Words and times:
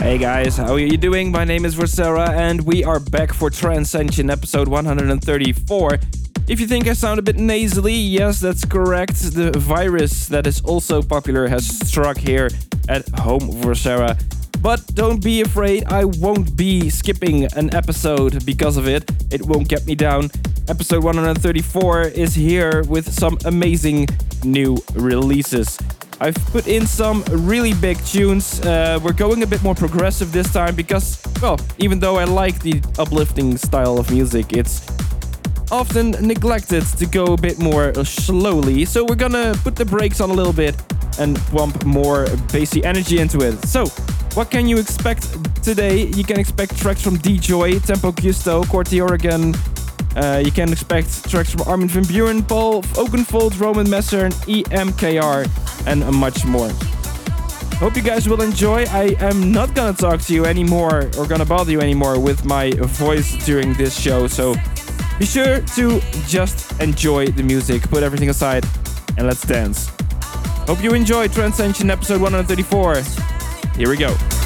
Hey 0.00 0.16
guys, 0.16 0.56
how 0.56 0.72
are 0.72 0.78
you 0.78 0.96
doing? 0.96 1.30
My 1.30 1.44
name 1.44 1.66
is 1.66 1.76
Vorcera 1.76 2.30
and 2.30 2.62
we 2.62 2.82
are 2.84 2.98
back 2.98 3.34
for 3.34 3.50
Trancescension 3.50 4.32
episode 4.32 4.66
134. 4.66 5.98
If 6.48 6.58
you 6.58 6.66
think 6.66 6.88
I 6.88 6.94
sound 6.94 7.18
a 7.18 7.22
bit 7.22 7.36
nasally, 7.36 7.94
yes, 7.94 8.40
that's 8.40 8.64
correct. 8.64 9.16
The 9.34 9.52
virus 9.58 10.26
that 10.28 10.46
is 10.46 10.62
also 10.62 11.02
popular 11.02 11.48
has 11.48 11.66
struck 11.86 12.16
here 12.16 12.48
at 12.88 13.06
home 13.10 13.40
Vorcera. 13.40 14.18
But 14.62 14.86
don't 14.94 15.22
be 15.22 15.42
afraid, 15.42 15.84
I 15.84 16.06
won't 16.06 16.56
be 16.56 16.88
skipping 16.88 17.44
an 17.54 17.74
episode 17.74 18.46
because 18.46 18.78
of 18.78 18.88
it. 18.88 19.04
It 19.30 19.42
won't 19.42 19.68
get 19.68 19.86
me 19.86 19.96
down. 19.96 20.30
Episode 20.66 21.04
134 21.04 22.04
is 22.04 22.34
here 22.34 22.84
with 22.84 23.12
some 23.12 23.36
amazing 23.44 24.06
new 24.44 24.78
releases. 24.94 25.78
I've 26.22 26.34
put 26.52 26.66
in 26.66 26.86
some 26.86 27.24
really 27.30 27.72
big 27.72 27.96
tunes. 28.04 28.60
Uh, 28.60 29.00
we're 29.02 29.14
going 29.14 29.42
a 29.42 29.46
bit 29.46 29.62
more 29.62 29.74
progressive 29.74 30.32
this 30.32 30.52
time 30.52 30.74
because, 30.74 31.18
well, 31.40 31.58
even 31.78 31.98
though 31.98 32.16
I 32.16 32.24
like 32.24 32.60
the 32.60 32.82
uplifting 32.98 33.56
style 33.56 33.98
of 33.98 34.10
music, 34.10 34.52
it's 34.52 34.86
often 35.72 36.10
neglected 36.20 36.84
to 36.98 37.06
go 37.06 37.32
a 37.32 37.38
bit 37.38 37.58
more 37.58 37.94
slowly. 38.04 38.84
So 38.84 39.02
we're 39.02 39.14
gonna 39.14 39.54
put 39.62 39.76
the 39.76 39.86
brakes 39.86 40.20
on 40.20 40.28
a 40.28 40.34
little 40.34 40.52
bit 40.52 40.76
and 41.18 41.38
pump 41.46 41.86
more 41.86 42.26
bassy 42.52 42.84
energy 42.84 43.18
into 43.18 43.40
it. 43.40 43.56
So, 43.64 43.86
what 44.34 44.50
can 44.50 44.68
you 44.68 44.78
expect 44.78 45.22
today? 45.64 46.06
You 46.08 46.24
can 46.24 46.38
expect 46.38 46.76
tracks 46.76 47.00
from 47.00 47.16
Djoy, 47.16 47.82
Tempo 47.84 48.12
Giusto, 48.12 48.68
Corti 48.68 49.00
Organ. 49.00 49.54
Uh, 50.16 50.42
you 50.44 50.50
can 50.50 50.72
expect 50.72 51.30
tracks 51.30 51.50
from 51.50 51.62
Armin 51.68 51.88
van 51.88 52.04
Buuren, 52.04 52.46
Paul 52.46 52.82
Oakenfold, 52.96 53.58
Roman 53.60 53.88
Messer, 53.88 54.28
EMKR, 54.46 55.46
and 55.86 56.04
much 56.14 56.44
more. 56.44 56.70
Hope 57.78 57.96
you 57.96 58.02
guys 58.02 58.28
will 58.28 58.42
enjoy. 58.42 58.84
I 58.90 59.16
am 59.20 59.52
not 59.52 59.74
gonna 59.74 59.96
talk 59.96 60.20
to 60.22 60.34
you 60.34 60.44
anymore 60.44 61.10
or 61.16 61.26
gonna 61.26 61.46
bother 61.46 61.72
you 61.72 61.80
anymore 61.80 62.18
with 62.20 62.44
my 62.44 62.72
voice 62.72 63.42
during 63.46 63.72
this 63.74 63.98
show, 63.98 64.26
so 64.26 64.54
be 65.18 65.26
sure 65.26 65.60
to 65.60 66.00
just 66.26 66.78
enjoy 66.80 67.26
the 67.28 67.42
music, 67.42 67.82
put 67.82 68.02
everything 68.02 68.30
aside, 68.30 68.64
and 69.16 69.26
let's 69.26 69.42
dance. 69.46 69.90
Hope 70.66 70.82
you 70.82 70.94
enjoyed 70.94 71.30
Trancescension 71.30 71.90
episode 71.90 72.20
134. 72.20 73.02
Here 73.76 73.88
we 73.88 73.96
go. 73.96 74.39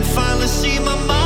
can 0.00 0.14
finally 0.14 0.46
see 0.46 0.78
my 0.78 0.96
mind. 1.06 1.19